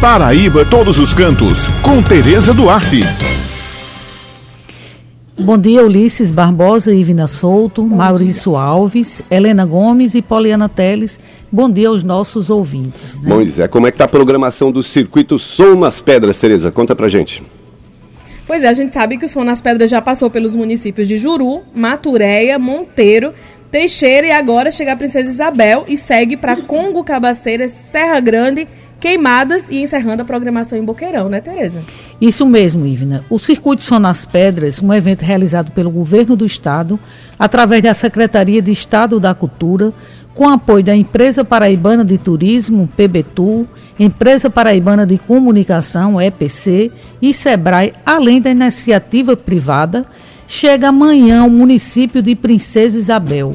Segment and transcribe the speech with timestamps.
[0.00, 3.00] Paraíba Todos os Cantos, com Tereza Duarte.
[5.36, 8.60] Bom dia, Ulisses Barbosa, Ivina Souto, Bom Maurício dia.
[8.60, 11.18] Alves, Helena Gomes e Poliana Teles.
[11.50, 13.20] Bom dia aos nossos ouvintes.
[13.20, 13.28] Né?
[13.28, 13.66] Bom dia.
[13.66, 16.70] Como é que está a programação do circuito Som nas Pedras, Tereza?
[16.70, 17.42] Conta pra gente.
[18.46, 21.18] Pois é, a gente sabe que o Som nas Pedras já passou pelos municípios de
[21.18, 23.32] Juru, Maturéia, Monteiro,
[23.68, 28.68] Teixeira e agora chega a Princesa Isabel e segue para Congo Cabaceiras, Serra Grande
[29.00, 31.82] Queimadas e encerrando a programação em Boqueirão, né, Tereza?
[32.20, 33.24] Isso mesmo, Ivna.
[33.30, 36.98] O Circuito São nas Pedras, um evento realizado pelo Governo do Estado,
[37.38, 39.92] através da Secretaria de Estado da Cultura,
[40.34, 43.68] com apoio da Empresa Paraibana de Turismo, PBTU,
[43.98, 46.90] Empresa Paraibana de Comunicação, EPC,
[47.20, 50.06] e SEBRAE, além da iniciativa privada,
[50.46, 53.54] chega amanhã ao município de Princesa Isabel.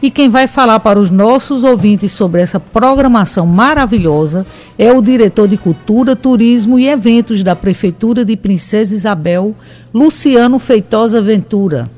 [0.00, 4.46] E quem vai falar para os nossos ouvintes sobre essa programação maravilhosa
[4.78, 9.56] é o diretor de Cultura, Turismo e Eventos da Prefeitura de Princesa Isabel,
[9.92, 11.90] Luciano Feitosa Ventura.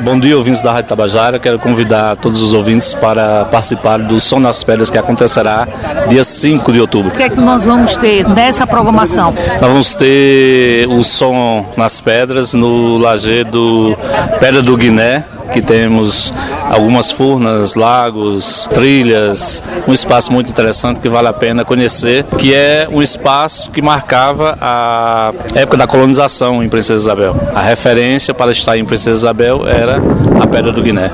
[0.00, 1.40] Bom dia, ouvintes da Rádio Tabajara.
[1.40, 5.66] Quero convidar todos os ouvintes para participar do Som nas Pedras que acontecerá
[6.08, 7.10] dia 5 de outubro.
[7.10, 9.34] O que é que nós vamos ter nessa programação?
[9.60, 13.96] Nós vamos ter o Som nas Pedras no Lajeado
[14.38, 16.32] Pedra do Guiné, que temos
[16.68, 22.86] algumas furnas, lagos, trilhas, um espaço muito interessante que vale a pena conhecer, que é
[22.90, 27.36] um espaço que marcava a época da colonização em Princesa Isabel.
[27.54, 29.96] A referência para estar em Princesa Isabel era
[30.40, 31.10] a Pedra do Guiné.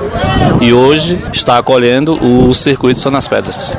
[0.60, 3.76] E hoje está acolhendo o circuito São nas Pedras.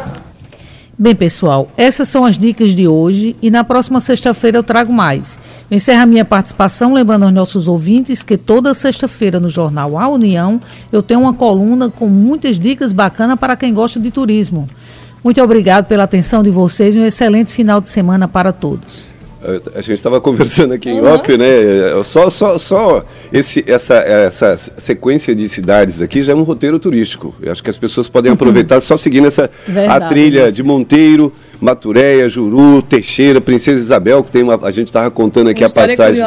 [0.97, 5.37] Bem, pessoal, essas são as dicas de hoje e na próxima sexta-feira eu trago mais.
[5.69, 10.07] Eu encerro a minha participação lembrando aos nossos ouvintes que toda sexta-feira no jornal A
[10.07, 10.61] União
[10.93, 14.69] eu tenho uma coluna com muitas dicas bacanas para quem gosta de turismo.
[15.21, 19.14] Muito obrigado pela atenção de vocês e um excelente final de semana para todos.
[19.75, 21.13] A gente estava conversando aqui em uhum.
[21.13, 21.45] off, né?
[22.03, 27.35] Só, só, só esse, essa, essa sequência de cidades aqui já é um roteiro turístico.
[27.41, 28.35] Eu acho que as pessoas podem uhum.
[28.35, 34.31] aproveitar só seguindo essa Verdade, a trilha de Monteiro, Maturéia, Juru, Teixeira, Princesa Isabel, que
[34.31, 34.59] tem uma.
[34.63, 36.21] A gente estava contando aqui a passagem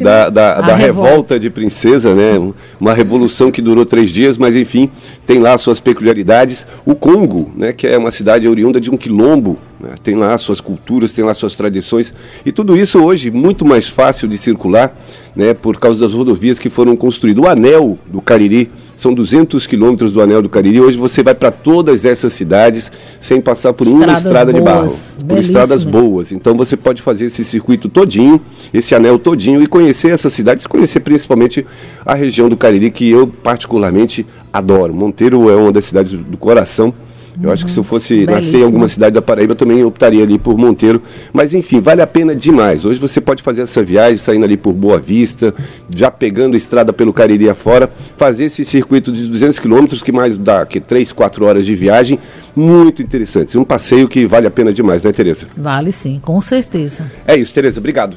[0.00, 1.02] da, da, da revolta.
[1.02, 2.52] revolta de Princesa, né?
[2.80, 4.90] Uma revolução que durou três dias, mas enfim,
[5.26, 6.66] tem lá suas peculiaridades.
[6.84, 7.72] O Congo, né?
[7.72, 9.94] Que é uma cidade oriunda de um quilombo, né?
[10.02, 12.14] tem lá suas culturas, tem lá suas tradições.
[12.46, 14.96] E tudo isso hoje muito mais fácil de circular,
[15.34, 15.52] né?
[15.52, 17.44] Por causa das rodovias que foram construídas.
[17.44, 20.80] O anel do Cariri são 200 quilômetros do Anel do Cariri.
[20.80, 24.64] Hoje você vai para todas essas cidades sem passar por estradas uma estrada boas, de
[24.64, 26.32] barro, por estradas boas.
[26.32, 28.40] Então você pode fazer esse circuito todinho,
[28.72, 31.66] esse anel todinho e conhecer essas cidades, conhecer principalmente
[32.06, 34.94] a região do Cariri que eu particularmente adoro.
[34.94, 36.94] Monteiro é uma das cidades do coração
[37.40, 38.36] eu acho que se eu fosse Belíssimo.
[38.36, 41.02] nascer em alguma cidade da Paraíba, eu também optaria ali por Monteiro.
[41.32, 42.84] Mas enfim, vale a pena demais.
[42.84, 45.54] Hoje você pode fazer essa viagem saindo ali por Boa Vista,
[45.94, 50.66] já pegando estrada pelo Cariri afora, fazer esse circuito de 200 quilômetros, que mais dá
[50.66, 52.18] que 3, 4 horas de viagem.
[52.54, 53.56] Muito interessante.
[53.56, 55.46] Um passeio que vale a pena demais, né, Tereza?
[55.56, 57.10] Vale sim, com certeza.
[57.26, 57.80] É isso, Tereza.
[57.80, 58.16] Obrigado.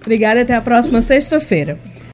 [0.00, 1.78] Obrigada, até a próxima sexta-feira.